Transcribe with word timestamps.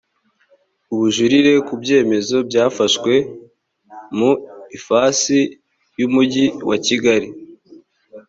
ubujurire 0.93 1.51
ku 1.67 1.73
byemezo 1.81 2.37
byafashwe 2.49 3.13
mu 4.17 4.31
ifasi 4.77 5.37
y 5.99 6.01
umujyi 6.07 6.45
wakigali 6.69 7.29